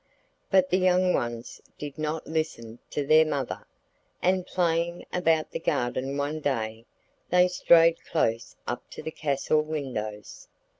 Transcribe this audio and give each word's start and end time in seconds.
But 0.49 0.71
the 0.71 0.79
young 0.79 1.13
ones 1.13 1.61
did 1.77 1.99
not 1.99 2.25
listen 2.25 2.79
to 2.89 3.05
their 3.05 3.23
mother, 3.23 3.67
and, 4.19 4.47
playing 4.47 5.05
about 5.13 5.51
the 5.51 5.59
garden 5.59 6.17
one 6.17 6.39
day, 6.39 6.85
they 7.29 7.47
strayed 7.47 8.03
close 8.03 8.55
up 8.65 8.89
to 8.89 9.03
the 9.03 9.11
castle 9.11 9.61
windows. 9.61 10.47